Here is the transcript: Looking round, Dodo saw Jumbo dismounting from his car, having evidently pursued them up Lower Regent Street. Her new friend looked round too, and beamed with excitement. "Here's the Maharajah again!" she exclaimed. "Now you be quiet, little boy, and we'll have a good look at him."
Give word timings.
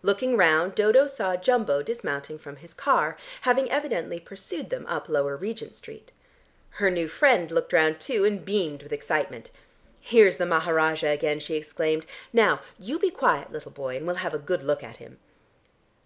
Looking 0.00 0.38
round, 0.38 0.74
Dodo 0.74 1.06
saw 1.06 1.36
Jumbo 1.36 1.82
dismounting 1.82 2.38
from 2.38 2.56
his 2.56 2.72
car, 2.72 3.18
having 3.42 3.70
evidently 3.70 4.18
pursued 4.18 4.70
them 4.70 4.86
up 4.86 5.10
Lower 5.10 5.36
Regent 5.36 5.74
Street. 5.74 6.10
Her 6.70 6.90
new 6.90 7.06
friend 7.06 7.50
looked 7.50 7.70
round 7.74 8.00
too, 8.00 8.24
and 8.24 8.42
beamed 8.42 8.82
with 8.82 8.94
excitement. 8.94 9.50
"Here's 10.00 10.38
the 10.38 10.46
Maharajah 10.46 11.08
again!" 11.10 11.38
she 11.38 11.54
exclaimed. 11.56 12.06
"Now 12.32 12.60
you 12.78 12.98
be 12.98 13.10
quiet, 13.10 13.52
little 13.52 13.72
boy, 13.72 13.98
and 13.98 14.06
we'll 14.06 14.16
have 14.24 14.32
a 14.32 14.38
good 14.38 14.62
look 14.62 14.82
at 14.82 14.96
him." 14.96 15.18